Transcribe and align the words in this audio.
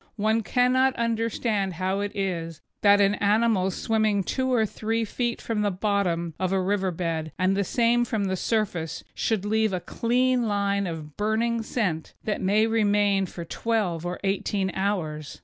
One 0.17 0.41
cannot 0.41 0.95
understand 0.95 1.73
how 1.73 1.99
it 1.99 2.11
is 2.15 2.59
that 2.81 2.99
an 2.99 3.13
animal 3.13 3.69
swimming 3.69 4.23
two 4.23 4.51
or 4.51 4.65
three 4.65 5.05
feet 5.05 5.39
from 5.39 5.61
the 5.61 5.69
bottom 5.69 6.33
of 6.39 6.51
a 6.51 6.59
river 6.59 6.89
bed 6.89 7.31
and 7.37 7.55
the 7.55 7.63
same 7.63 8.03
from 8.03 8.23
the 8.23 8.35
surface 8.35 9.03
should 9.13 9.45
leave 9.45 9.73
a 9.73 9.79
clean 9.79 10.47
line 10.47 10.87
of 10.87 11.17
burning 11.17 11.61
scent 11.61 12.15
that 12.23 12.41
may 12.41 12.65
remain 12.65 13.27
for 13.27 13.45
twelve 13.45 14.03
or 14.03 14.19
eighteen 14.23 14.71
hours. 14.73 15.39